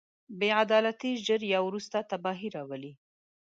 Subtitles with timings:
[0.39, 2.93] بې عدالتي ژر یا وروسته تباهي راولي.